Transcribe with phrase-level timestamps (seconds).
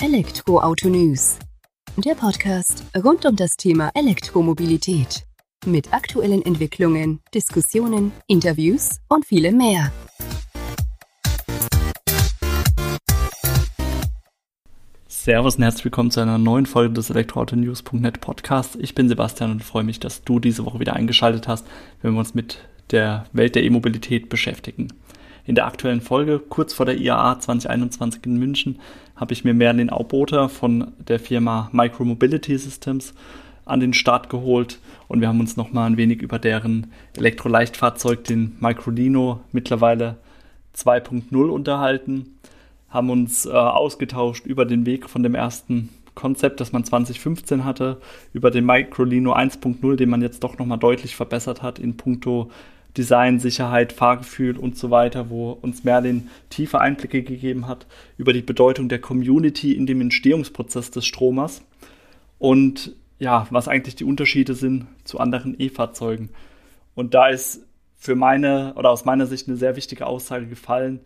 [0.00, 1.40] Elektroauto News.
[1.96, 5.26] Der Podcast rund um das Thema Elektromobilität.
[5.66, 9.90] Mit aktuellen Entwicklungen, Diskussionen, Interviews und vielem mehr.
[15.08, 18.76] Servus und herzlich willkommen zu einer neuen Folge des Elektroautonews.net Podcasts.
[18.76, 21.66] Ich bin Sebastian und freue mich, dass du diese Woche wieder eingeschaltet hast,
[22.02, 22.60] wenn wir uns mit
[22.92, 24.92] der Welt der E-Mobilität beschäftigen.
[25.48, 28.80] In der aktuellen Folge, kurz vor der IAA 2021 in München,
[29.16, 33.14] habe ich mir Merlin Auboter von der Firma Micromobility Systems
[33.64, 34.78] an den Start geholt
[35.08, 40.18] und wir haben uns nochmal ein wenig über deren Elektroleichtfahrzeug, den Microlino, mittlerweile
[40.76, 42.36] 2.0 unterhalten,
[42.90, 48.02] haben uns äh, ausgetauscht über den Weg von dem ersten Konzept, das man 2015 hatte,
[48.34, 52.50] über den Microlino 1.0, den man jetzt doch nochmal deutlich verbessert hat in puncto
[52.98, 58.42] Design, Sicherheit, Fahrgefühl und so weiter, wo uns Merlin tiefe Einblicke gegeben hat über die
[58.42, 61.62] Bedeutung der Community in dem Entstehungsprozess des Stromers
[62.38, 66.30] und ja, was eigentlich die Unterschiede sind zu anderen E-Fahrzeugen.
[66.94, 67.64] Und da ist
[67.96, 71.00] für meine oder aus meiner Sicht eine sehr wichtige Aussage gefallen.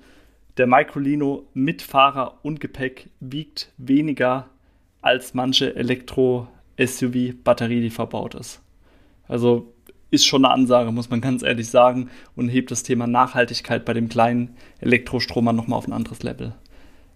[0.56, 4.48] Der Microlino mit Fahrer und Gepäck wiegt weniger
[5.02, 8.62] als manche Elektro-SUV-Batterie, die verbaut ist.
[9.28, 9.74] Also
[10.12, 13.94] ist schon eine Ansage, muss man ganz ehrlich sagen, und hebt das Thema Nachhaltigkeit bei
[13.94, 16.54] dem kleinen Elektrostromer nochmal auf ein anderes Level.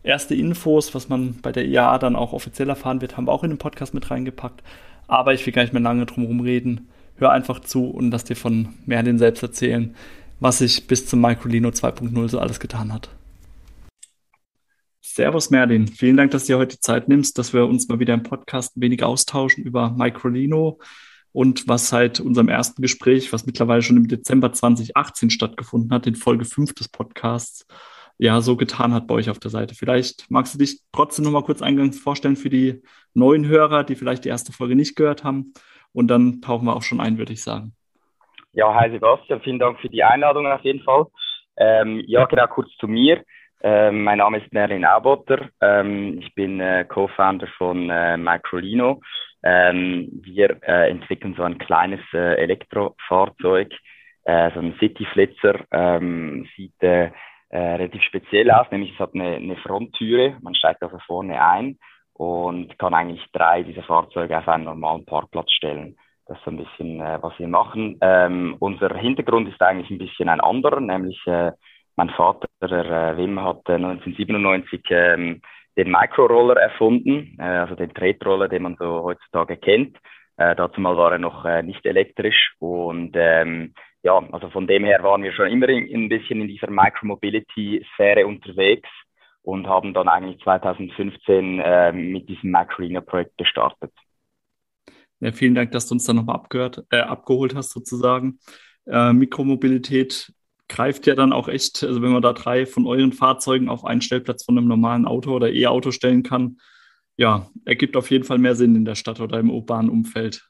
[0.02, 3.44] Erste Infos, was man bei der IAA dann auch offiziell erfahren wird, haben wir auch
[3.44, 4.62] in den Podcast mit reingepackt.
[5.08, 6.88] Aber ich will gar nicht mehr lange drum herum reden.
[7.16, 9.94] Hör einfach zu und lass dir von Merlin selbst erzählen,
[10.40, 13.10] was sich bis zum Microlino 2.0 so alles getan hat.
[15.02, 17.98] Servus Merlin, vielen Dank, dass du dir heute die Zeit nimmst, dass wir uns mal
[17.98, 20.78] wieder im Podcast ein wenig austauschen über Microlino,
[21.36, 26.14] und was seit unserem ersten Gespräch, was mittlerweile schon im Dezember 2018 stattgefunden hat, in
[26.14, 27.66] Folge 5 des Podcasts,
[28.16, 29.74] ja, so getan hat bei euch auf der Seite.
[29.74, 32.80] Vielleicht magst du dich trotzdem noch mal kurz eingangs vorstellen für die
[33.12, 35.52] neuen Hörer, die vielleicht die erste Folge nicht gehört haben.
[35.92, 37.74] Und dann tauchen wir auch schon ein, würde ich sagen.
[38.54, 41.04] Ja, hi Sebastian, vielen Dank für die Einladung auf jeden Fall.
[41.58, 43.22] Ähm, ja, genau, kurz zu mir.
[43.60, 45.50] Ähm, mein Name ist Merlin Aubotter.
[45.60, 49.02] Ähm, ich bin äh, Co-Founder von äh, Microlino.
[49.48, 53.72] Ähm, wir äh, entwickeln so ein kleines äh, Elektrofahrzeug,
[54.24, 57.12] äh, so ein City-Flitzer, ähm, sieht äh,
[57.50, 61.78] äh, relativ speziell aus, nämlich es hat eine, eine Fronttüre, man steigt also vorne ein
[62.14, 65.96] und kann eigentlich drei dieser Fahrzeuge auf einen normalen Parkplatz stellen.
[66.26, 67.98] Das ist so ein bisschen, äh, was wir machen.
[68.00, 71.52] Ähm, unser Hintergrund ist eigentlich ein bisschen ein anderer, nämlich äh,
[71.94, 75.40] mein Vater, der Wim, hat äh, 1997 ähm,
[75.76, 79.96] den Microroller erfunden, äh, also den Tretroller, den man so heutzutage kennt.
[80.36, 84.84] Äh, dazu mal war er noch äh, nicht elektrisch und ähm, ja, also von dem
[84.84, 88.88] her waren wir schon immer in, ein bisschen in dieser Micromobility-Sphäre unterwegs
[89.42, 93.92] und haben dann eigentlich 2015 äh, mit diesem Microlino-Projekt gestartet.
[95.20, 98.38] Ja, vielen Dank, dass du uns da nochmal abgehört, äh, abgeholt hast sozusagen.
[98.86, 100.32] Äh, Mikromobilität
[100.68, 104.00] greift ja dann auch echt, also wenn man da drei von euren Fahrzeugen auf einen
[104.00, 106.58] Stellplatz von einem normalen Auto oder E-Auto stellen kann,
[107.16, 110.48] ja, ergibt auf jeden Fall mehr Sinn in der Stadt oder im urbanen Umfeld.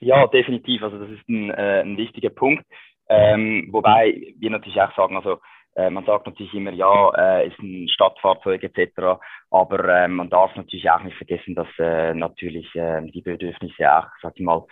[0.00, 0.82] Ja, definitiv.
[0.82, 2.64] Also das ist ein, äh, ein wichtiger Punkt.
[3.08, 5.38] Ähm, wobei wir natürlich auch sagen, also
[5.76, 9.20] äh, man sagt natürlich immer, ja, äh, ist ein Stadtfahrzeug etc.
[9.50, 14.06] Aber äh, man darf natürlich auch nicht vergessen, dass äh, natürlich äh, die Bedürfnisse auch,
[14.22, 14.64] sag ich mal,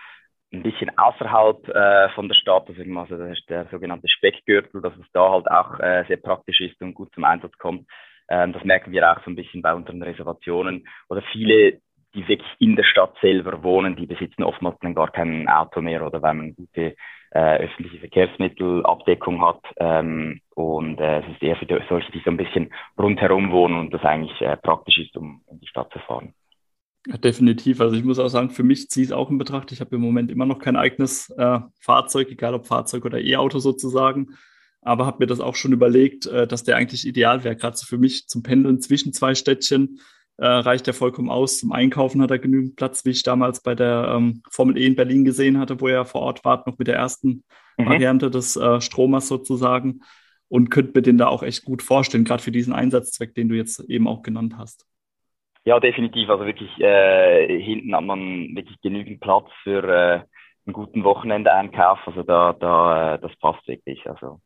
[0.52, 5.10] ein bisschen außerhalb äh, von der Stadt, also, das ist der sogenannte Speckgürtel, dass es
[5.12, 7.88] da halt auch äh, sehr praktisch ist und gut zum Einsatz kommt.
[8.28, 10.86] Ähm, das merken wir auch so ein bisschen bei unseren Reservationen.
[11.08, 11.80] Oder viele,
[12.14, 16.06] die wirklich in der Stadt selber wohnen, die besitzen oftmals dann gar kein Auto mehr
[16.06, 16.94] oder weil man gute
[17.30, 19.60] äh, öffentliche Verkehrsmittelabdeckung hat.
[19.78, 23.94] Ähm, und äh, es ist eher für solche, die so ein bisschen rundherum wohnen und
[23.94, 26.34] das eigentlich äh, praktisch ist, um in die Stadt zu fahren.
[27.06, 27.80] Ja, definitiv.
[27.80, 29.72] Also ich muss auch sagen, für mich ziehe ich es auch in Betracht.
[29.72, 33.58] Ich habe im Moment immer noch kein eigenes äh, Fahrzeug, egal ob Fahrzeug oder E-Auto
[33.58, 34.36] sozusagen.
[34.82, 37.56] Aber habe mir das auch schon überlegt, äh, dass der eigentlich ideal wäre.
[37.56, 40.00] Gerade so für mich zum Pendeln zwischen zwei Städtchen
[40.36, 41.58] äh, reicht er vollkommen aus.
[41.58, 44.96] Zum Einkaufen hat er genügend Platz, wie ich damals bei der ähm, Formel E in
[44.96, 47.42] Berlin gesehen hatte, wo er vor Ort war, noch mit der ersten
[47.78, 47.86] mhm.
[47.86, 50.00] Variante des äh, Stromers sozusagen.
[50.48, 53.56] Und könnte mir den da auch echt gut vorstellen, gerade für diesen Einsatzzweck, den du
[53.56, 54.86] jetzt eben auch genannt hast.
[55.64, 56.28] Ja, definitiv.
[56.28, 60.20] Also wirklich äh, hinten hat man wirklich genügend Platz für äh,
[60.66, 62.00] einen guten Wochenendeinkauf.
[62.06, 64.08] Also da, da, äh, das passt wirklich.
[64.08, 64.40] Also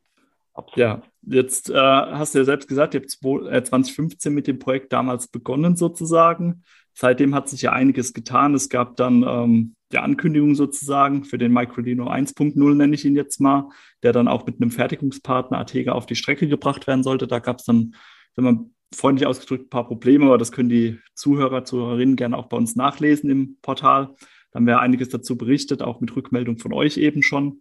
[0.53, 0.77] absolut.
[0.77, 4.93] Ja, jetzt äh, hast du ja selbst gesagt, ihr habt 2015 äh, mit dem Projekt
[4.93, 6.65] damals begonnen sozusagen.
[6.93, 8.55] Seitdem hat sich ja einiges getan.
[8.55, 13.41] Es gab dann ähm, die Ankündigung sozusagen für den Microlino 1.0, nenne ich ihn jetzt
[13.41, 13.69] mal,
[14.03, 17.27] der dann auch mit einem Fertigungspartner Atega auf die Strecke gebracht werden sollte.
[17.27, 17.95] Da gab es dann
[18.37, 22.47] wenn man freundlich ausgedrückt ein paar Probleme, aber das können die Zuhörer, Zuhörerinnen gerne auch
[22.47, 24.15] bei uns nachlesen im Portal.
[24.51, 27.61] Da haben wir einiges dazu berichtet, auch mit Rückmeldung von euch eben schon.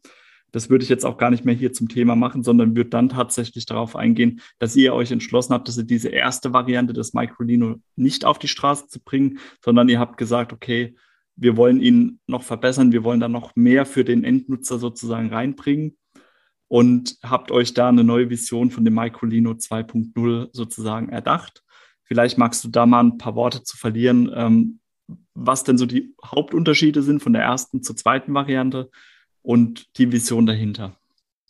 [0.52, 3.10] Das würde ich jetzt auch gar nicht mehr hier zum Thema machen, sondern würde dann
[3.10, 7.82] tatsächlich darauf eingehen, dass ihr euch entschlossen habt, dass ihr diese erste Variante des Microlino
[7.98, 10.96] nicht auf die Straße zu bringen, sondern ihr habt gesagt, okay,
[11.36, 15.98] wir wollen ihn noch verbessern, wir wollen da noch mehr für den Endnutzer sozusagen reinbringen
[16.68, 21.62] und habt euch da eine neue Vision von dem Microlino 2.0 sozusagen erdacht.
[22.04, 24.80] Vielleicht magst du da mal ein paar Worte zu verlieren, ähm,
[25.34, 28.90] was denn so die Hauptunterschiede sind von der ersten zur zweiten Variante
[29.42, 30.96] und die Vision dahinter.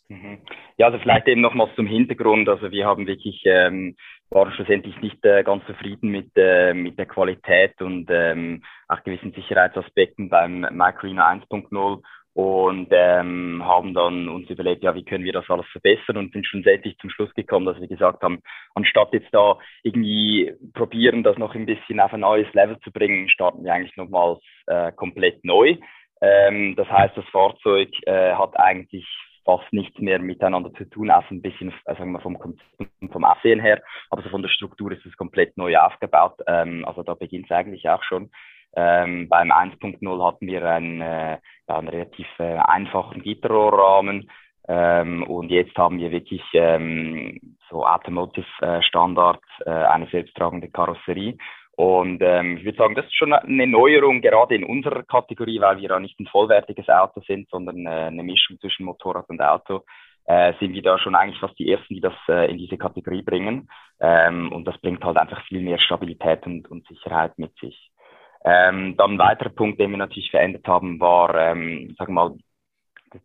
[0.08, 0.38] Mhm.
[0.76, 2.48] Ja, also vielleicht eben nochmals zum Hintergrund.
[2.48, 3.96] Also wir haben wirklich, ähm,
[4.28, 9.32] waren schlussendlich nicht äh, ganz zufrieden mit, äh, mit der Qualität und ähm, auch gewissen
[9.32, 12.02] Sicherheitsaspekten beim Microlino 1.0
[12.36, 16.46] und ähm, haben dann uns überlegt, ja, wie können wir das alles verbessern und sind
[16.46, 18.42] schlussendlich zum Schluss gekommen, dass wir gesagt haben,
[18.74, 23.30] anstatt jetzt da irgendwie probieren, das noch ein bisschen auf ein neues Level zu bringen,
[23.30, 25.76] starten wir eigentlich nochmals äh, komplett neu.
[26.20, 29.06] Ähm, das heißt, das Fahrzeug äh, hat eigentlich
[29.46, 32.36] fast nichts mehr miteinander zu tun, auch ein bisschen, äh, sagen wir, vom
[33.12, 36.38] vom Aussehen her, aber so von der Struktur ist es komplett neu aufgebaut.
[36.46, 38.30] Ähm, also da beginnt es eigentlich auch schon.
[38.76, 41.38] Ähm, beim 1.0 hatten wir einen, äh,
[41.68, 44.30] ja, einen relativ äh, einfachen Gitterrohrrahmen
[44.68, 47.38] ähm, und jetzt haben wir wirklich ähm,
[47.70, 48.46] so Automotive
[48.82, 51.36] Standard, äh, eine selbsttragende Karosserie.
[51.76, 55.76] Und ähm, ich würde sagen, das ist schon eine Neuerung, gerade in unserer Kategorie, weil
[55.76, 59.82] wir ja nicht ein vollwertiges Auto sind, sondern äh, eine Mischung zwischen Motorrad und Auto.
[60.24, 63.22] Äh, sind wir da schon eigentlich fast die Ersten, die das äh, in diese Kategorie
[63.22, 63.68] bringen.
[64.00, 67.90] Ähm, und das bringt halt einfach viel mehr Stabilität und, und Sicherheit mit sich.
[68.48, 72.38] Ähm, dann ein weiterer Punkt, den wir natürlich verändert haben, war, ähm, sagen wir mal,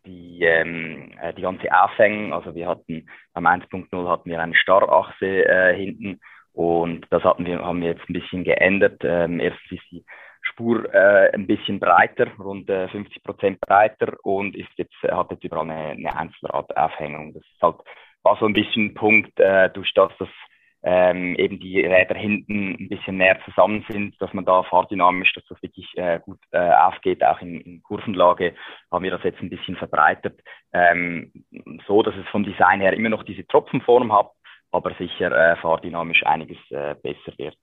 [0.06, 2.34] die, ähm, äh, die ganze Aufhängung.
[2.34, 6.20] Also wir hatten am 1.0 hatten wir eine Starrachse äh, hinten
[6.54, 9.02] und das hatten wir, haben wir jetzt ein bisschen geändert.
[9.04, 10.06] Ähm, erstens ist die
[10.42, 15.44] Spur äh, ein bisschen breiter, rund äh, 50 Prozent breiter und ist jetzt, hat jetzt
[15.44, 17.34] überall eine, eine Einzelradaufhängung.
[17.34, 17.78] Das ist halt,
[18.24, 20.30] war so ein bisschen ein Punkt, äh, durch das, dass
[20.84, 25.46] ähm, eben die Räder hinten ein bisschen näher zusammen sind, dass man da fahrdynamisch, dass
[25.48, 28.56] das wirklich äh, gut äh, aufgeht, auch in, in Kurvenlage,
[28.92, 30.40] haben wir das jetzt ein bisschen verbreitert,
[30.74, 31.32] ähm,
[31.88, 34.32] so dass es vom Design her immer noch diese Tropfenform hat,
[34.72, 37.58] aber sicher äh, fahrdynamisch einiges äh, besser wird.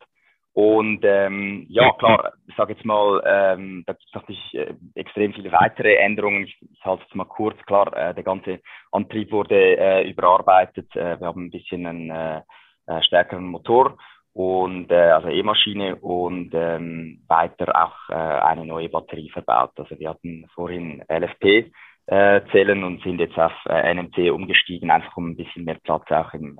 [0.58, 5.32] Und ähm, ja, klar, ich sage jetzt mal, ähm, da gibt es natürlich äh, extrem
[5.32, 6.44] viele weitere Änderungen.
[6.44, 7.56] Ich, ich halte es mal kurz.
[7.66, 8.58] Klar, äh, der ganze
[8.90, 10.90] Antrieb wurde äh, überarbeitet.
[10.96, 12.40] Äh, wir haben ein bisschen einen äh,
[12.88, 13.96] äh, stärkeren Motor
[14.32, 19.72] und äh, also E-Maschine und ähm, weiter auch äh, eine neue Batterie verbaut.
[19.76, 21.72] Also wir hatten vorhin LFP
[22.06, 26.10] äh, Zellen und sind jetzt auf äh, NMC umgestiegen, einfach um ein bisschen mehr Platz
[26.10, 26.58] auch im,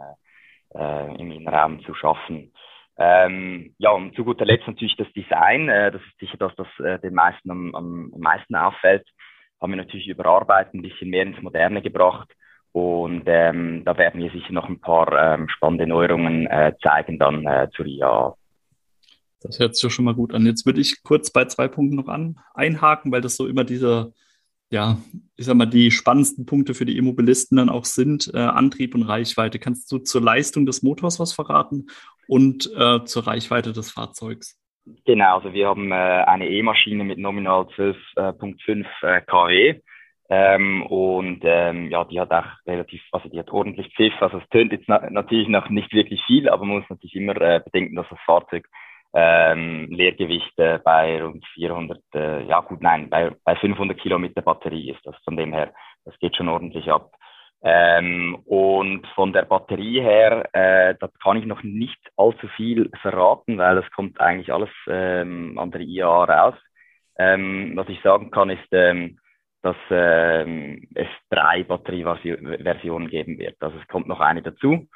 [0.75, 2.53] äh, im Innenraum zu schaffen.
[2.99, 5.69] Ähm, ja, und zu guter Letzt natürlich das Design.
[5.69, 9.09] Äh, das ist sicher das, das äh, den meisten am, am meisten auffällt.
[9.61, 12.29] Haben wir natürlich überarbeitet, ein bisschen mehr ins Moderne gebracht.
[12.79, 17.45] Und ähm, da werden wir sicher noch ein paar ähm, spannende Neuerungen äh, zeigen dann
[17.45, 18.37] äh, zur IA.
[19.41, 20.47] Das hört sich schon mal gut an.
[20.47, 24.13] Jetzt würde ich kurz bei zwei Punkten noch an, einhaken, weil das so immer diese,
[24.71, 24.97] ja,
[25.37, 29.03] ich sag mal, die spannendsten Punkte für die Immobilisten dann auch sind, äh, Antrieb und
[29.03, 29.59] Reichweite.
[29.59, 31.87] Kannst du zur Leistung des Motors was verraten
[32.29, 34.57] und äh, zur Reichweite des Fahrzeugs?
[35.05, 39.81] Genau, also wir haben äh, eine E-Maschine mit nominal 12,5 äh, kW
[40.31, 44.15] ähm, und ähm, ja, die hat auch relativ, also die hat ordentlich Pfiff.
[44.21, 47.41] Also es tönt jetzt na natürlich noch nicht wirklich viel, aber man muss natürlich immer
[47.41, 48.69] äh, bedenken, dass das Fahrzeug
[49.15, 54.91] ähm, Leergewicht äh, bei rund 400, äh, ja gut, nein, bei, bei 500 Kilometer Batterie
[54.91, 55.01] ist.
[55.05, 55.73] das von dem her,
[56.05, 57.13] das geht schon ordentlich ab.
[57.63, 63.59] Ähm, und von der Batterie her, äh, da kann ich noch nicht allzu viel verraten,
[63.59, 66.55] weil das kommt eigentlich alles ähm, an der IAA raus.
[67.19, 69.19] Ähm, was ich sagen kann, ist, ähm,
[69.69, 73.57] dass ähm, es drei Batterieversionen geben wird.
[73.61, 74.89] Also es kommt noch eine dazu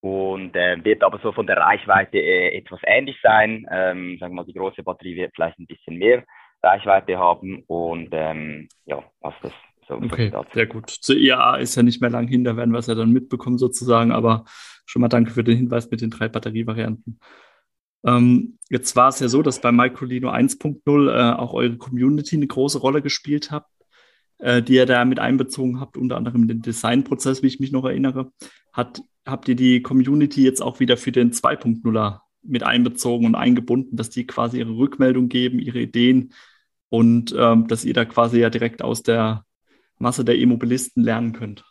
[0.00, 3.66] und äh, wird aber so von der Reichweite äh, etwas ähnlich sein.
[3.70, 6.24] Ähm, sagen wir mal, die große Batterie wird vielleicht ein bisschen mehr
[6.62, 9.52] Reichweite haben und ähm, ja, was das
[9.86, 10.88] so okay, sehr gut.
[10.88, 13.58] Zur IAA ist ja nicht mehr lang hin, da werden wir es ja dann mitbekommen
[13.58, 14.44] sozusagen, aber
[14.86, 17.20] schon mal danke für den Hinweis mit den drei Batterievarianten.
[18.06, 22.46] Ähm, jetzt war es ja so, dass bei Microlino 1.0 äh, auch eure Community eine
[22.46, 23.66] große Rolle gespielt hat
[24.38, 27.84] äh, die ihr da mit einbezogen habt, unter anderem den Designprozess, wie ich mich noch
[27.84, 28.32] erinnere.
[28.72, 33.96] Hat, habt ihr die Community jetzt auch wieder für den 2.0er mit einbezogen und eingebunden,
[33.96, 36.32] dass die quasi ihre Rückmeldung geben, ihre Ideen
[36.88, 39.44] und ähm, dass ihr da quasi ja direkt aus der
[39.98, 41.64] Masse der Immobilisten lernen könnt?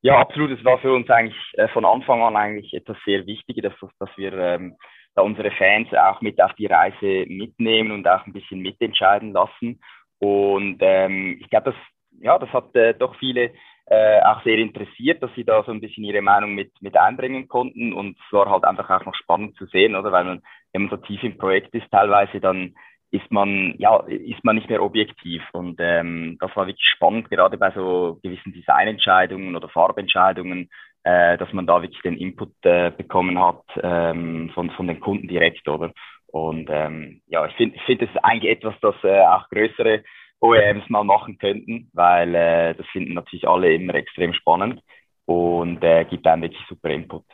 [0.00, 0.50] Ja, absolut.
[0.50, 4.10] Es war für uns eigentlich äh, von Anfang an eigentlich etwas sehr Wichtiges, dass, dass
[4.16, 4.76] wir ähm,
[5.14, 9.80] da unsere Fans auch mit auf die Reise mitnehmen und auch ein bisschen mitentscheiden lassen.
[10.18, 11.74] Und ähm, ich glaube, das,
[12.20, 13.52] ja, das hat äh, doch viele
[13.86, 17.48] äh, auch sehr interessiert, dass sie da so ein bisschen ihre Meinung mit, mit einbringen
[17.48, 17.92] konnten.
[17.92, 20.12] Und es war halt einfach auch noch spannend zu sehen, oder?
[20.12, 22.74] Weil man, wenn man so tief im Projekt ist, teilweise dann
[23.10, 25.42] ist man, ja, ist man nicht mehr objektiv.
[25.52, 30.68] Und ähm, das war wirklich spannend, gerade bei so gewissen Designentscheidungen oder Farbentscheidungen,
[31.04, 35.28] äh, dass man da wirklich den Input äh, bekommen hat ähm, von, von den Kunden
[35.28, 35.92] direkt, oder?
[36.30, 40.04] Und ähm, ja, ich finde, ich finde, das eigentlich etwas, das äh, auch größere
[40.40, 44.80] OEMs mal machen könnten, weil äh, das finden natürlich alle immer extrem spannend
[45.24, 47.24] und äh, gibt einem wirklich super Input.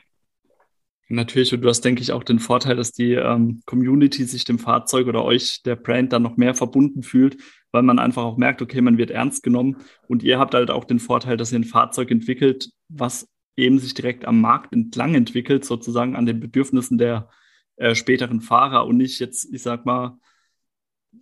[1.08, 4.58] Natürlich, und du hast, denke ich, auch den Vorteil, dass die ähm, Community sich dem
[4.58, 7.36] Fahrzeug oder euch, der Brand, dann noch mehr verbunden fühlt,
[7.72, 9.76] weil man einfach auch merkt, okay, man wird ernst genommen.
[10.08, 13.92] Und ihr habt halt auch den Vorteil, dass ihr ein Fahrzeug entwickelt, was eben sich
[13.92, 17.28] direkt am Markt entlang entwickelt, sozusagen an den Bedürfnissen der
[17.76, 20.18] äh, späteren Fahrer und nicht jetzt, ich sag mal,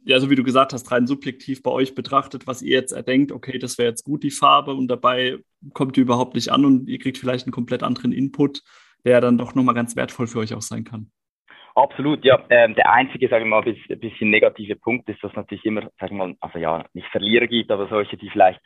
[0.04, 3.30] ja, so wie du gesagt hast, rein subjektiv bei euch betrachtet, was ihr jetzt erdenkt,
[3.30, 5.38] okay, das wäre jetzt gut, die Farbe, und dabei
[5.74, 8.62] kommt die überhaupt nicht an und ihr kriegt vielleicht einen komplett anderen Input,
[9.04, 11.10] der dann doch nochmal ganz wertvoll für euch auch sein kann.
[11.74, 12.42] Absolut, ja.
[12.50, 16.16] Ähm, der einzige, sagen wir mal, ein bisschen negative Punkt ist, dass natürlich immer, sagen
[16.16, 18.60] wir mal, also ja, nicht Verlierer gibt, aber solche, die vielleicht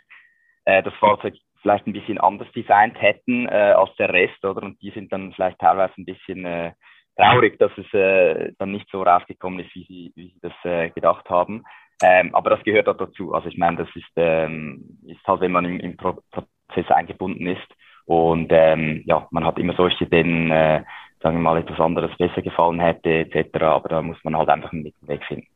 [0.65, 4.63] äh, das Fahrzeug vielleicht ein bisschen anders designt hätten äh, als der Rest, oder?
[4.63, 6.73] Und die sind dann vielleicht teilweise ein bisschen äh,
[7.17, 10.91] traurig, dass es äh, dann nicht so rausgekommen ist, wie sie, wie sie das äh,
[10.91, 11.65] gedacht haben.
[12.03, 13.33] Ähm, aber das gehört auch dazu.
[13.33, 17.67] Also ich meine, das ist, ähm, ist halt, wenn man im, im Prozess eingebunden ist
[18.05, 20.85] und ähm, ja, man hat immer solche, denen, äh,
[21.23, 23.63] sagen wir mal, etwas anderes besser gefallen hätte, etc.
[23.63, 25.49] Aber da muss man halt einfach einen Mittelweg finden.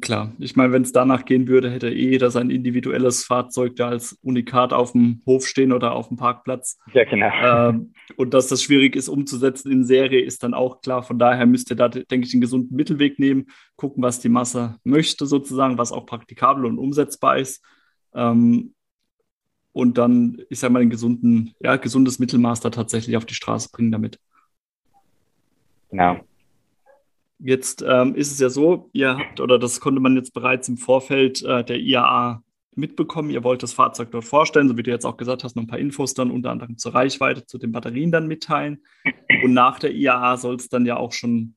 [0.00, 3.88] Klar, ich meine, wenn es danach gehen würde, hätte eh jeder sein individuelles Fahrzeug da
[3.88, 6.78] als Unikat auf dem Hof stehen oder auf dem Parkplatz.
[6.92, 7.28] Ja, genau.
[7.42, 11.02] Ähm, und dass das schwierig ist umzusetzen in Serie, ist dann auch klar.
[11.02, 14.76] Von daher müsst ihr da, denke ich, einen gesunden Mittelweg nehmen, gucken, was die Masse
[14.84, 17.64] möchte sozusagen, was auch praktikabel und umsetzbar ist.
[18.14, 18.74] Ähm,
[19.72, 23.70] und dann, ich sage mal, ein gesunden, ja, gesundes Mittelmaß da tatsächlich auf die Straße
[23.72, 24.20] bringen damit.
[25.90, 26.20] Genau.
[27.42, 30.76] Jetzt ähm, ist es ja so, ihr habt, oder das konnte man jetzt bereits im
[30.76, 32.42] Vorfeld äh, der IAA
[32.74, 35.62] mitbekommen, ihr wollt das Fahrzeug dort vorstellen, so wie du jetzt auch gesagt hast, noch
[35.62, 38.84] ein paar Infos dann unter anderem zur Reichweite, zu den Batterien dann mitteilen.
[39.42, 41.56] Und nach der IAA soll es dann ja auch schon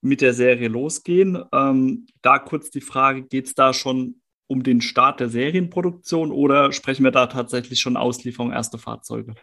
[0.00, 1.42] mit der Serie losgehen.
[1.52, 6.72] Ähm, da kurz die Frage, geht es da schon um den Start der Serienproduktion oder
[6.72, 9.34] sprechen wir da tatsächlich schon Auslieferung erster Fahrzeuge?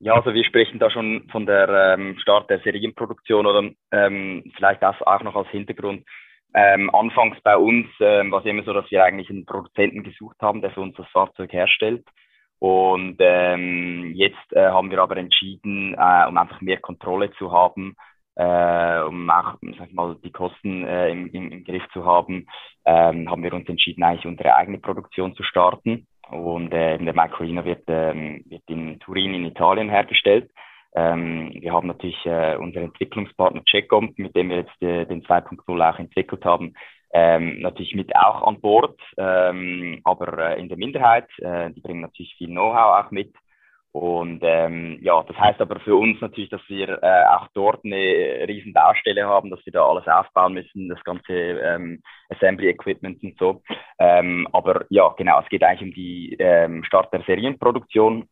[0.00, 4.82] Ja, also wir sprechen da schon von der ähm, Start der Serienproduktion oder ähm, vielleicht
[4.82, 6.04] das auch noch als Hintergrund.
[6.54, 10.36] Ähm, anfangs bei uns ähm, war es immer so, dass wir eigentlich einen Produzenten gesucht
[10.40, 12.04] haben, der für uns das Fahrzeug herstellt.
[12.60, 17.96] Und ähm, jetzt äh, haben wir aber entschieden, äh, um einfach mehr Kontrolle zu haben,
[18.36, 22.46] äh, um auch sag ich mal, die Kosten äh, im, im, im Griff zu haben,
[22.84, 26.06] ähm, haben wir uns entschieden, eigentlich unsere eigene Produktion zu starten.
[26.30, 30.50] Und äh, der Microlina wird, ähm, wird in Turin in Italien hergestellt.
[30.94, 35.90] Ähm, wir haben natürlich äh, unseren Entwicklungspartner Checkcom, mit dem wir jetzt äh, den 2.0
[35.90, 36.74] auch entwickelt haben,
[37.12, 41.28] ähm, natürlich mit auch an Bord, ähm, aber äh, in der Minderheit.
[41.38, 43.32] Äh, die bringen natürlich viel Know-how auch mit.
[43.94, 48.44] Und ähm, ja, das heißt aber für uns natürlich, dass wir äh, auch dort eine
[48.48, 53.38] riesen Baustelle haben, dass wir da alles aufbauen müssen, das ganze ähm, Assembly Equipment und
[53.38, 53.62] so.
[54.00, 58.28] Ähm, aber ja, genau, es geht eigentlich um die ähm, Start der Serienproduktion.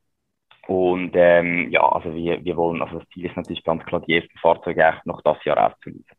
[0.67, 4.17] Und ähm, ja, also wir, wir wollen, also das Ziel ist natürlich ganz klar, die
[4.17, 6.17] ersten Fahrzeuge auch noch das Jahr auszuliefern.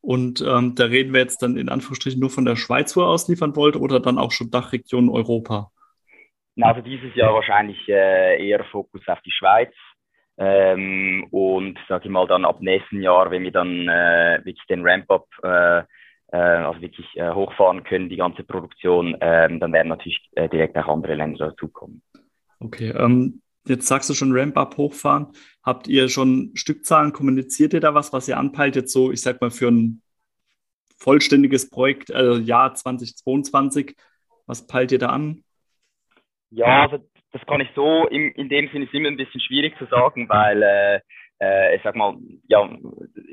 [0.00, 3.06] Und ähm, da reden wir jetzt dann in Anführungsstrichen nur von der Schweiz, wo ihr
[3.06, 5.70] ausliefern wollt, oder dann auch schon Dachregion Europa?
[6.60, 9.72] Also dieses Jahr wahrscheinlich äh, eher Fokus auf die Schweiz.
[10.38, 14.86] Ähm, und sage ich mal dann ab nächsten Jahr, wenn wir dann äh, wirklich den
[14.86, 15.78] Ramp-up, äh,
[16.28, 20.76] äh, also wirklich äh, hochfahren können, die ganze Produktion, äh, dann werden natürlich äh, direkt
[20.76, 22.02] auch andere Länder dazukommen.
[22.60, 25.28] Okay, ähm, jetzt sagst du schon Ramp-up hochfahren.
[25.62, 27.12] Habt ihr schon Stückzahlen?
[27.12, 30.02] Kommuniziert ihr da was, was ihr anpeilt jetzt so, ich sag mal, für ein
[30.98, 33.96] vollständiges Projekt, äh, Jahr 2022?
[34.46, 35.44] Was peilt ihr da an?
[36.54, 36.98] Ja, also
[37.32, 40.28] das kann ich so, in, in dem Sinne ist immer ein bisschen schwierig zu sagen,
[40.28, 41.00] weil äh,
[41.40, 42.16] äh, ich sag mal,
[42.48, 42.68] ja,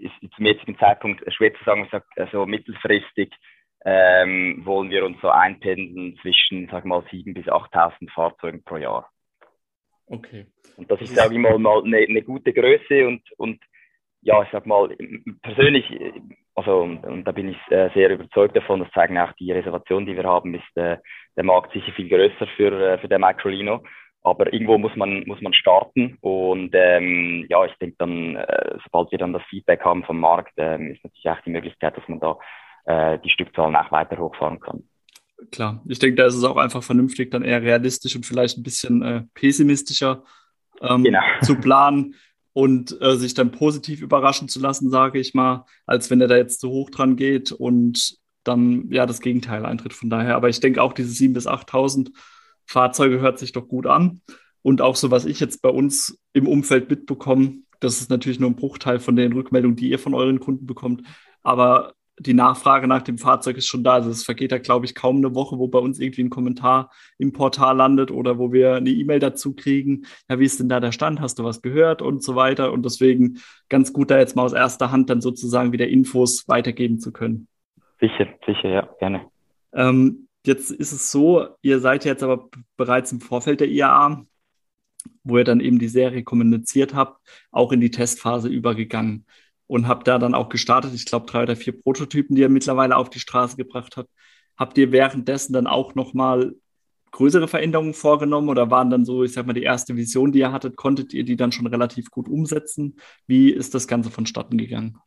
[0.01, 3.31] ist zum jetzigen Zeitpunkt schwer zu sagen, ich sag, also mittelfristig
[3.85, 9.09] ähm, wollen wir uns so einpendeln zwischen, sag mal, 7.000 bis 8.000 Fahrzeugen pro Jahr.
[10.07, 10.47] Okay.
[10.77, 13.61] Und das ist, sage ich mal, mal eine, eine gute Größe und, und
[14.21, 14.89] ja, ich sag mal,
[15.41, 15.85] persönlich,
[16.59, 20.05] also und, und da bin ich äh, sehr überzeugt davon, das zeigen auch die Reservationen,
[20.05, 20.97] die wir haben, ist äh,
[21.35, 23.83] der Markt sicher viel größer für, äh, für den Microlino.
[24.21, 29.11] Aber irgendwo muss man, muss man starten und ähm, ja, ich denke dann, äh, sobald
[29.11, 32.19] wir dann das Feedback haben vom Markt, ähm, ist natürlich auch die Möglichkeit, dass man
[32.19, 32.37] da
[32.85, 34.83] äh, die Stückzahlen auch weiter hochfahren kann.
[35.53, 38.63] Klar, ich denke, da ist es auch einfach vernünftig, dann eher realistisch und vielleicht ein
[38.63, 40.23] bisschen pessimistischer
[40.81, 41.21] ähm, genau.
[41.41, 42.15] zu planen
[42.59, 46.35] und äh, sich dann positiv überraschen zu lassen, sage ich mal, als wenn er da
[46.35, 50.35] jetzt zu hoch dran geht und dann ja das Gegenteil eintritt von daher.
[50.35, 52.11] Aber ich denke auch, diese 7.000 bis 8.000
[52.65, 54.19] Fahrzeuge hört sich doch gut an.
[54.61, 58.49] Und auch so, was ich jetzt bei uns im Umfeld mitbekomme, das ist natürlich nur
[58.49, 61.03] ein Bruchteil von den Rückmeldungen, die ihr von euren Kunden bekommt.
[61.43, 63.93] Aber die Nachfrage nach dem Fahrzeug ist schon da.
[63.93, 66.91] Also es vergeht da, glaube ich, kaum eine Woche, wo bei uns irgendwie ein Kommentar
[67.17, 70.05] im Portal landet oder wo wir eine E-Mail dazu kriegen.
[70.29, 71.21] Ja, wie ist denn da der Stand?
[71.21, 72.73] Hast du was gehört und so weiter?
[72.73, 76.99] Und deswegen ganz gut, da jetzt mal aus erster Hand dann sozusagen wieder Infos weitergeben
[76.99, 77.47] zu können.
[77.99, 79.25] Sicher, sicher, ja, gerne.
[79.73, 84.25] Ähm, jetzt ist es so, ihr seid jetzt aber bereits im Vorfeld der IAA,
[85.23, 87.21] wo ihr dann eben die Serie kommuniziert habt,
[87.51, 89.25] auch in die Testphase übergegangen
[89.69, 90.93] und habt da dann auch gestartet.
[90.95, 94.09] Ich glaube, drei oder vier Prototypen, die ihr mittlerweile auf die Straße gebracht habt.
[94.57, 96.55] Habt ihr währenddessen dann auch nochmal
[97.11, 100.51] größere Veränderungen vorgenommen oder waren dann so, ich sag mal, die erste Vision, die ihr
[100.51, 102.97] hattet, konntet ihr die dann schon relativ gut umsetzen?
[103.27, 104.97] Wie ist das Ganze vonstatten gegangen?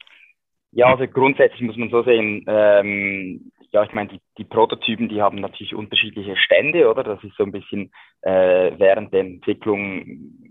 [0.71, 5.21] Ja, also grundsätzlich muss man so sehen, ähm, ja, ich meine, die, die Prototypen, die
[5.21, 7.03] haben natürlich unterschiedliche Stände, oder?
[7.03, 7.91] Das ist so ein bisschen
[8.21, 10.42] äh, während der Entwicklung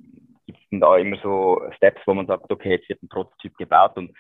[0.54, 3.98] gibt es da immer so Steps, wo man sagt, okay, jetzt wird ein Prototyp gebaut
[3.98, 4.12] und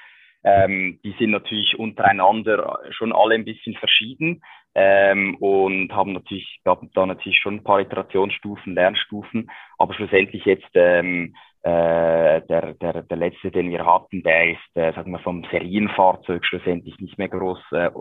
[0.43, 4.41] ähm, die sind natürlich untereinander schon alle ein bisschen verschieden
[4.73, 10.69] ähm, und haben natürlich, gab da natürlich schon ein paar Iterationsstufen, Lernstufen, aber schlussendlich jetzt
[10.73, 15.45] ähm, äh, der, der, der letzte, den wir hatten, der ist, äh, sagen wir, vom
[15.51, 17.91] Serienfahrzeug schlussendlich nicht mehr groß äh,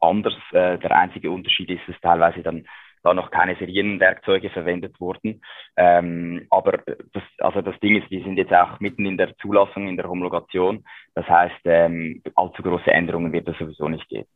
[0.00, 0.34] anders.
[0.52, 2.66] Äh, der einzige Unterschied ist, dass teilweise dann
[3.02, 5.42] da noch keine Serienwerkzeuge verwendet wurden.
[5.76, 6.78] Ähm, aber
[7.12, 10.08] das, also das Ding ist, wir sind jetzt auch mitten in der Zulassung, in der
[10.08, 10.84] Homologation.
[11.14, 14.28] Das heißt, ähm, allzu große Änderungen wird es sowieso nicht geben.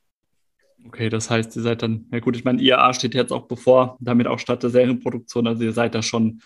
[0.86, 3.96] Okay, das heißt, ihr seid dann, ja gut, ich meine, IAA steht jetzt auch bevor,
[4.00, 6.40] damit auch statt der Serienproduktion, also ihr seid da schon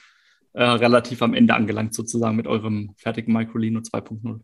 [0.52, 4.40] äh, relativ am Ende angelangt, sozusagen mit eurem fertigen Microlino 2.0.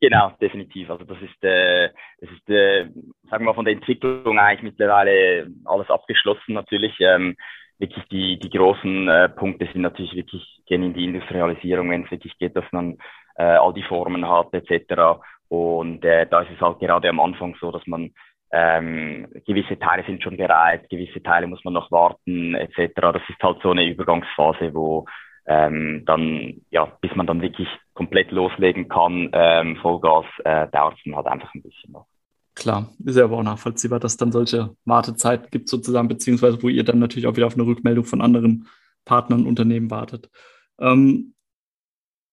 [0.00, 0.88] Genau, definitiv.
[0.90, 2.84] Also das ist, äh, das ist äh,
[3.30, 6.94] sagen wir mal, von der Entwicklung eigentlich mittlerweile alles abgeschlossen natürlich.
[7.00, 7.36] Ähm,
[7.78, 12.10] wirklich die, die großen äh, Punkte sind natürlich wirklich gehen in die Industrialisierung, wenn es
[12.10, 12.96] wirklich geht, dass man
[13.36, 15.20] äh, all die Formen hat etc.
[15.48, 18.10] Und äh, da ist es halt gerade am Anfang so, dass man
[18.52, 22.92] ähm, gewisse Teile sind schon bereit, gewisse Teile muss man noch warten etc.
[22.96, 25.04] Das ist halt so eine Übergangsphase, wo
[25.50, 31.00] ähm, dann, ja, bis man dann wirklich komplett loslegen kann, ähm, Vollgas, äh, dauert es
[31.04, 32.06] dann halt einfach ein bisschen noch.
[32.54, 36.84] Klar, ist ja aber auch nachvollziehbar, dass dann solche Wartezeit gibt sozusagen, beziehungsweise wo ihr
[36.84, 38.68] dann natürlich auch wieder auf eine Rückmeldung von anderen
[39.04, 40.30] Partnern und Unternehmen wartet.
[40.78, 41.34] Ähm,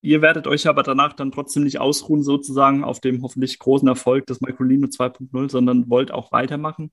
[0.02, 4.28] ihr werdet euch aber danach dann trotzdem nicht ausruhen sozusagen auf dem hoffentlich großen Erfolg
[4.28, 6.92] des Microlino 2.0, sondern wollt auch weitermachen.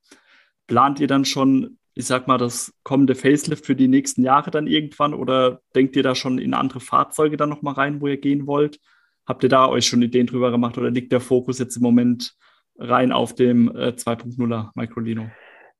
[0.68, 4.66] Plant ihr dann schon ich sag mal, das kommende Facelift für die nächsten Jahre dann
[4.66, 8.46] irgendwann oder denkt ihr da schon in andere Fahrzeuge dann nochmal rein, wo ihr gehen
[8.46, 8.80] wollt?
[9.26, 12.34] Habt ihr da euch schon Ideen drüber gemacht oder liegt der Fokus jetzt im Moment
[12.76, 15.30] rein auf dem äh, 2.0er Microlino?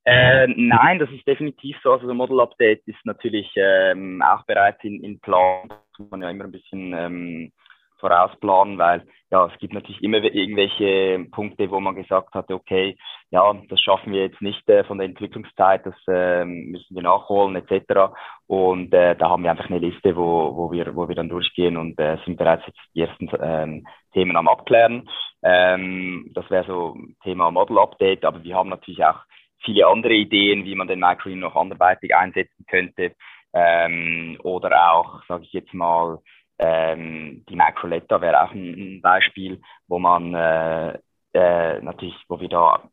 [0.07, 1.93] Äh, nein, das ist definitiv so.
[1.93, 5.69] Also das Model Update ist natürlich ähm, auch bereits in, in Plan.
[5.69, 7.53] Das muss man ja immer ein bisschen ähm,
[7.99, 12.97] vorausplanen, weil ja, es gibt natürlich immer irgendwelche Punkte, wo man gesagt hat, okay,
[13.31, 17.57] ja, das schaffen wir jetzt nicht äh, von der Entwicklungszeit, das äh, müssen wir nachholen
[17.57, 18.13] etc.
[18.47, 21.77] Und äh, da haben wir einfach eine Liste, wo, wo wir wo wir dann durchgehen
[21.77, 25.09] und äh, sind bereits jetzt die ersten ähm, Themen am abklären.
[25.43, 29.21] Ähm, das wäre so Thema Model Update, aber wir haben natürlich auch
[29.65, 33.15] viele andere Ideen, wie man den Microin noch anderweitig einsetzen könnte.
[33.53, 36.19] Ähm, oder auch, sage ich jetzt mal,
[36.59, 40.99] ähm, die Microletta wäre auch ein, Beispiel, wo man äh,
[41.33, 42.89] äh, natürlich, wo wir da,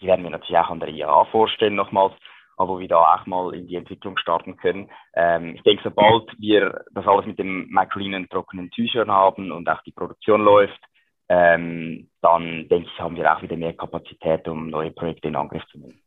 [0.00, 2.12] die werden wir natürlich auch an der IAA vorstellen nochmals,
[2.56, 4.90] aber wo wir da auch mal in die Entwicklung starten können.
[5.14, 9.68] Ähm, ich denke, sobald wir das alles mit dem Microlin in trockenen Tüchern haben und
[9.68, 10.80] auch die Produktion läuft,
[11.28, 15.64] ähm, dann denke ich, haben wir auch wieder mehr Kapazität, um neue Projekte in Angriff
[15.66, 16.00] zu nehmen.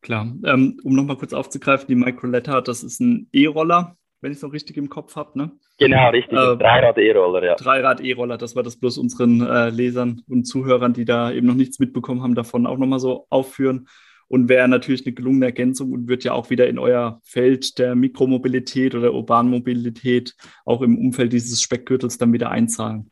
[0.00, 0.26] Klar.
[0.44, 4.52] Ähm, um nochmal kurz aufzugreifen, die Microletta, das ist ein E-Roller, wenn ich es noch
[4.52, 5.52] richtig im Kopf habe, ne?
[5.78, 6.36] Genau, richtig.
[6.36, 7.54] Äh, Dreirad-E-Roller, ja.
[7.54, 11.78] Dreirad-E-Roller, das war das bloß unseren äh, Lesern und Zuhörern, die da eben noch nichts
[11.78, 13.88] mitbekommen haben, davon auch nochmal so aufführen.
[14.30, 17.94] Und wäre natürlich eine gelungene Ergänzung und wird ja auch wieder in euer Feld der
[17.94, 20.34] Mikromobilität oder Urbanmobilität
[20.66, 23.10] auch im Umfeld dieses Speckgürtels dann wieder einzahlen.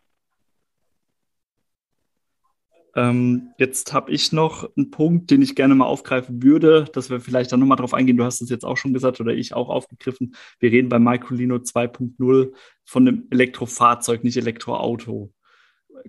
[2.97, 7.21] Ähm, jetzt habe ich noch einen Punkt, den ich gerne mal aufgreifen würde, dass wir
[7.21, 8.17] vielleicht dann nochmal drauf eingehen.
[8.17, 10.35] Du hast es jetzt auch schon gesagt oder ich auch aufgegriffen.
[10.61, 12.53] Wir reden bei Microlino 2.0
[12.87, 15.31] von einem Elektrofahrzeug, nicht Elektroauto.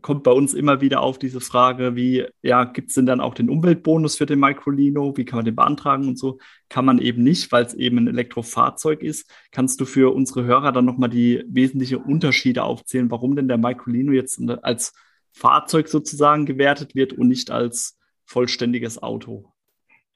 [0.02, 3.34] Kommt bei uns immer wieder auf diese Frage, wie, ja, gibt es denn dann auch
[3.34, 5.18] den Umweltbonus für den Microlino?
[5.18, 6.40] Wie kann man den beantragen und so?
[6.70, 9.30] Kann man eben nicht, weil es eben ein Elektrofahrzeug ist.
[9.52, 14.14] Kannst du für unsere Hörer dann nochmal die wesentlichen Unterschiede aufzählen, warum denn der Microlino
[14.14, 14.94] jetzt als
[15.38, 19.46] Fahrzeug sozusagen gewertet wird und nicht als vollständiges Auto.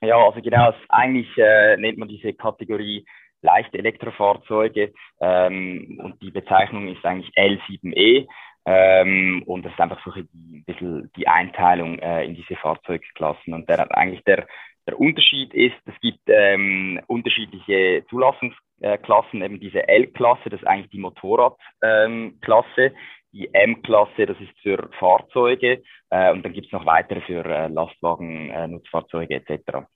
[0.01, 3.05] Ja, also genau, eigentlich äh, nennt man diese Kategorie
[3.41, 8.27] leichte Elektrofahrzeuge ähm, und die Bezeichnung ist eigentlich L7E
[8.65, 13.69] ähm, und das ist einfach so ein bisschen die Einteilung äh, in diese Fahrzeugklassen und
[13.69, 14.47] der eigentlich der
[14.87, 20.99] der Unterschied ist, es gibt ähm, unterschiedliche Zulassungsklassen, eben diese L-Klasse, das ist eigentlich die
[20.99, 22.95] Motorradklasse, ähm,
[23.33, 27.67] die M-Klasse, das ist für Fahrzeuge äh, und dann gibt es noch weitere für äh,
[27.67, 29.87] Lastwagen, äh, Nutzfahrzeuge etc.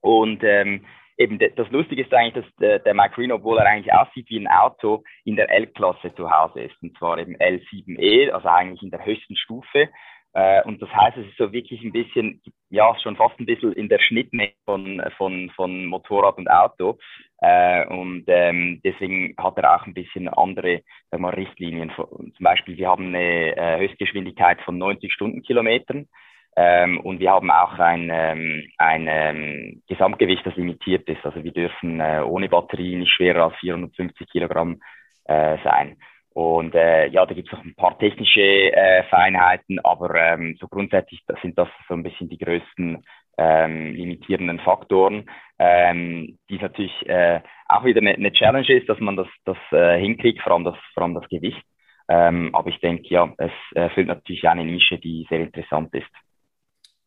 [0.00, 0.84] Und ähm,
[1.16, 4.48] eben das Lustige ist eigentlich, dass der, der Macrino, obwohl er eigentlich aussieht wie ein
[4.48, 9.04] Auto, in der L-Klasse zu Hause ist und zwar eben L7E, also eigentlich in der
[9.04, 9.88] höchsten Stufe.
[10.34, 13.72] Äh, und das heißt, es ist so wirklich ein bisschen, ja, schon fast ein bisschen
[13.72, 16.98] in der Schnittmenge von, von, von Motorrad und Auto.
[17.38, 21.92] Äh, und ähm, deswegen hat er auch ein bisschen andere sag mal, Richtlinien.
[21.94, 26.08] Zum Beispiel, wir haben eine äh, Höchstgeschwindigkeit von 90 Stundenkilometern.
[26.56, 31.24] Ähm, und wir haben auch ein, ähm, ein ähm, Gesamtgewicht, das limitiert ist.
[31.24, 34.80] Also wir dürfen äh, ohne Batterie nicht schwerer als 450 Kilogramm
[35.24, 35.96] äh, sein.
[36.34, 40.66] Und äh, ja, da gibt es noch ein paar technische äh, Feinheiten, aber ähm, so
[40.66, 43.04] grundsätzlich sind das so ein bisschen die größten
[43.38, 49.16] ähm, limitierenden Faktoren, ähm, die natürlich äh, auch wieder eine, eine Challenge ist, dass man
[49.16, 51.62] das, das äh, hinkriegt, vor allem das, vor allem das Gewicht.
[52.08, 56.10] Ähm, aber ich denke, ja, es erfüllt natürlich eine Nische, die sehr interessant ist.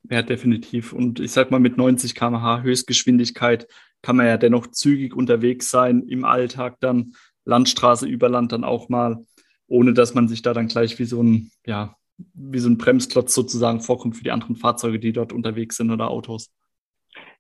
[0.09, 0.93] Ja, definitiv.
[0.93, 3.67] Und ich sag mal, mit 90 km/h Höchstgeschwindigkeit
[4.01, 7.13] kann man ja dennoch zügig unterwegs sein im Alltag dann
[7.47, 9.25] Landstraße über Land dann auch mal,
[9.67, 11.95] ohne dass man sich da dann gleich wie so ein, ja,
[12.33, 16.10] wie so ein Bremsklotz sozusagen vorkommt für die anderen Fahrzeuge, die dort unterwegs sind oder
[16.10, 16.53] Autos.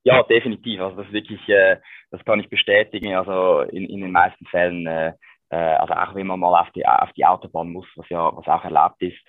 [0.03, 0.79] Ja, definitiv.
[0.79, 1.77] Also das wirklich, äh,
[2.11, 3.15] das kann ich bestätigen.
[3.15, 5.13] Also in, in den meisten Fällen, äh,
[5.49, 8.47] äh, also auch wenn man mal auf die, auf die Autobahn muss, was ja, was
[8.47, 9.19] auch erlaubt ist,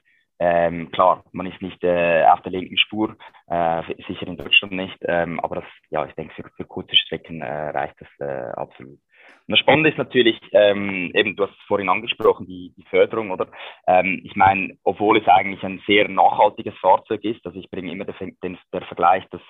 [0.41, 3.17] ähm, klar, man ist nicht äh, auf der linken Spur,
[3.49, 7.43] äh, sicher in Deutschland nicht, ähm, aber das, ja, ich denke, für, für kurze Strecken
[7.43, 9.01] reicht das absolut.
[9.49, 13.31] Und das Spannende ist natürlich, ähm, eben, du hast es vorhin angesprochen, die, die Förderung,
[13.31, 13.47] oder?
[13.87, 18.05] Ähm, ich meine, obwohl es eigentlich ein sehr nachhaltiges Fahrzeug ist, also ich bringe immer
[18.05, 19.41] den, den, der Vergleich, dass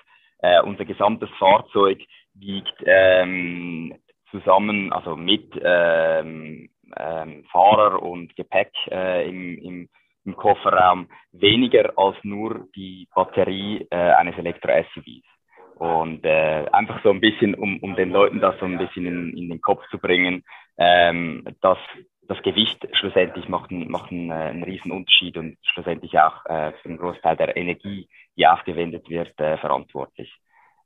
[0.41, 1.99] äh, unser gesamtes Fahrzeug
[2.33, 3.93] wiegt ähm,
[4.31, 9.89] zusammen, also mit ähm, ähm, Fahrer und Gepäck äh, im, im,
[10.23, 15.38] im Kofferraum weniger als nur die Batterie äh, eines Elektro-SUVs.
[15.79, 19.37] Und äh, einfach so ein bisschen, um, um den Leuten das so ein bisschen in,
[19.37, 20.43] in den Kopf zu bringen,
[20.77, 21.77] ähm, dass
[22.27, 26.73] das Gewicht schlussendlich macht, einen, macht einen, äh, einen riesen Unterschied und schlussendlich auch äh,
[26.81, 30.29] für einen Großteil der Energie, die aufgewendet wird, äh, verantwortlich.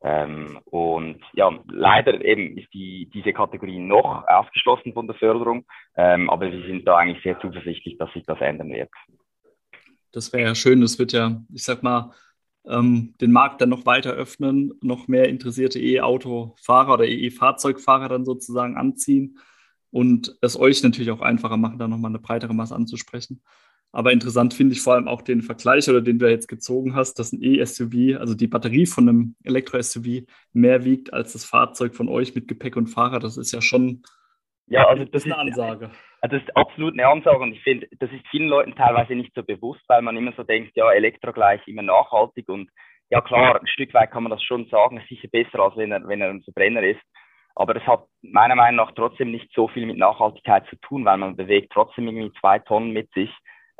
[0.03, 6.29] Ähm, und ja, leider eben ist die, diese Kategorie noch ausgeschlossen von der Förderung, ähm,
[6.29, 8.91] aber wir sind da eigentlich sehr zuversichtlich, dass sich das ändern wird.
[10.11, 12.11] Das wäre ja schön, das wird ja, ich sag mal,
[12.67, 18.77] ähm, den Markt dann noch weiter öffnen, noch mehr interessierte E-Auto-Fahrer oder E-Fahrzeugfahrer dann sozusagen
[18.77, 19.39] anziehen
[19.91, 23.41] und es euch natürlich auch einfacher machen, da nochmal eine breitere Masse anzusprechen.
[23.91, 27.19] Aber interessant finde ich vor allem auch den Vergleich oder den du jetzt gezogen hast,
[27.19, 32.09] dass ein E-SUV, also die Batterie von einem Elektro-SUV, mehr wiegt als das Fahrzeug von
[32.09, 33.19] euch mit Gepäck und Fahrer.
[33.19, 34.03] Das ist ja schon
[34.67, 35.91] ja, also das ist eine Ansage.
[36.29, 39.43] Das ist absolut eine Ansage und ich finde, das ist vielen Leuten teilweise nicht so
[39.43, 42.69] bewusst, weil man immer so denkt, ja, Elektro gleich immer nachhaltig und
[43.09, 46.07] ja klar, ein Stück weit kann man das schon sagen, sicher besser, als wenn er,
[46.07, 47.01] wenn er ein Verbrenner ist.
[47.55, 51.17] Aber es hat meiner Meinung nach trotzdem nicht so viel mit Nachhaltigkeit zu tun, weil
[51.17, 53.29] man bewegt trotzdem irgendwie zwei Tonnen mit sich,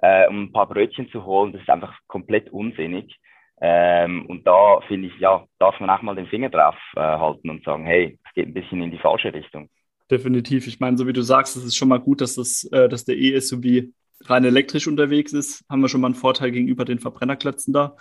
[0.02, 1.54] äh, um ein paar Brötchen zu holen.
[1.54, 3.18] Das ist einfach komplett unsinnig.
[3.62, 7.50] Ähm, und da finde ich, ja, darf man auch mal den Finger drauf äh, halten
[7.50, 9.70] und sagen, hey, es geht ein bisschen in die falsche Richtung.
[10.12, 10.68] Definitiv.
[10.68, 13.06] Ich meine, so wie du sagst, es ist schon mal gut, dass, das, äh, dass
[13.06, 13.90] der E-SUV
[14.26, 15.64] rein elektrisch unterwegs ist.
[15.70, 17.96] Haben wir schon mal einen Vorteil gegenüber den Verbrennerklötzen da.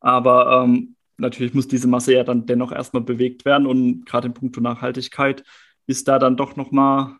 [0.00, 3.66] Aber ähm, natürlich muss diese Masse ja dann dennoch erstmal bewegt werden.
[3.66, 5.44] Und gerade in puncto Nachhaltigkeit
[5.86, 7.16] ist da dann doch nochmal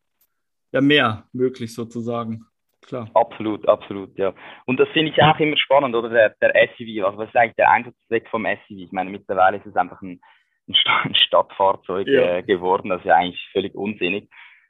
[0.73, 2.47] ja, mehr möglich sozusagen.
[2.83, 3.11] Klar.
[3.14, 4.33] Absolut, absolut, ja.
[4.64, 6.09] Und das finde ich auch immer spannend, oder?
[6.09, 8.79] Der, der SUV, also was ist eigentlich der Einsatzzweck vom SUV?
[8.79, 10.21] Ich meine, mittlerweile ist es einfach ein
[10.68, 12.37] ein Stadtfahrzeug ja.
[12.37, 12.90] äh, geworden.
[12.90, 14.29] Das ist ja eigentlich völlig unsinnig.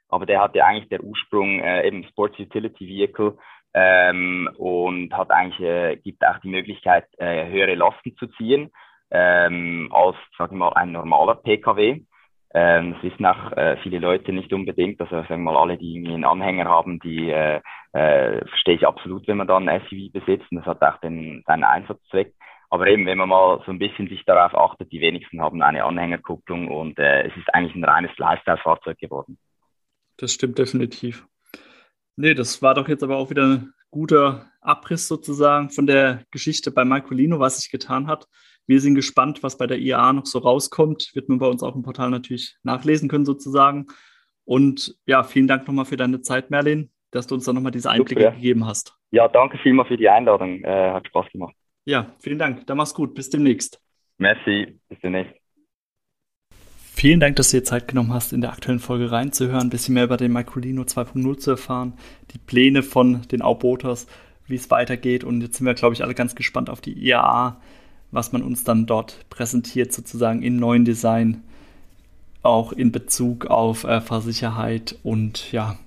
[0.09, 3.37] Aber der hat ja eigentlich der Ursprung äh, eben Sports Utility Vehicle.
[3.73, 8.71] ähm, und hat eigentlich, äh, gibt auch die Möglichkeit, äh, höhere Lasten zu ziehen
[9.11, 12.01] ähm, als, sagen wir mal, ein normaler PKW.
[12.53, 14.99] Ähm, das wissen auch äh, viele Leute nicht unbedingt.
[14.99, 17.61] Also sagen wir mal, alle, die irgendwie einen Anhänger haben, die äh,
[17.93, 20.51] äh, verstehe ich absolut, wenn man dann ein SUV besitzt.
[20.51, 22.33] Und das hat auch den, seinen Einsatzzweck.
[22.71, 25.83] Aber eben, wenn man mal so ein bisschen sich darauf achtet, die wenigsten haben eine
[25.83, 29.37] Anhängerkupplung und äh, es ist eigentlich ein reines Lifestyle-Fahrzeug geworden.
[30.15, 31.27] Das stimmt definitiv.
[32.15, 36.71] Nee, das war doch jetzt aber auch wieder ein guter Abriss sozusagen von der Geschichte
[36.71, 38.27] bei Marcolino, was sich getan hat.
[38.67, 41.11] Wir sind gespannt, was bei der IAA noch so rauskommt.
[41.13, 43.87] Wird man bei uns auch im Portal natürlich nachlesen können sozusagen.
[44.45, 47.89] Und ja, vielen Dank nochmal für deine Zeit, Merlin, dass du uns da nochmal diese
[47.89, 48.35] Einblicke Super.
[48.35, 48.95] gegeben hast.
[49.11, 50.63] Ja, danke vielmals für die Einladung.
[50.63, 51.55] Äh, hat Spaß gemacht.
[51.85, 52.67] Ja, vielen Dank.
[52.67, 53.15] Dann mach's gut.
[53.15, 53.81] Bis demnächst.
[54.17, 54.79] Merci.
[54.87, 55.41] Bis demnächst.
[56.93, 59.95] Vielen Dank, dass du dir Zeit genommen hast, in der aktuellen Folge reinzuhören, ein bisschen
[59.95, 61.93] mehr über den Microlino 2.0 zu erfahren,
[62.31, 64.05] die Pläne von den Outboaters,
[64.45, 65.23] wie es weitergeht.
[65.23, 67.59] Und jetzt sind wir, glaube ich, alle ganz gespannt auf die IAA,
[68.11, 71.41] was man uns dann dort präsentiert, sozusagen im neuen Design,
[72.43, 75.79] auch in Bezug auf äh, Fahrsicherheit und ja,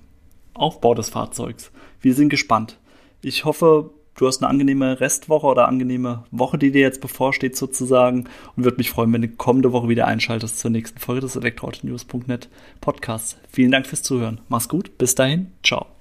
[0.53, 1.71] Aufbau des Fahrzeugs.
[2.01, 2.77] Wir sind gespannt.
[3.21, 8.25] Ich hoffe, du hast eine angenehme Restwoche oder angenehme Woche, die dir jetzt bevorsteht sozusagen
[8.55, 12.49] und würde mich freuen, wenn du kommende Woche wieder einschaltest zur nächsten Folge des elektroautonews.net
[12.81, 13.37] Podcasts.
[13.49, 14.41] Vielen Dank fürs Zuhören.
[14.49, 14.97] Mach's gut.
[14.97, 15.51] Bis dahin.
[15.63, 15.94] Ciao.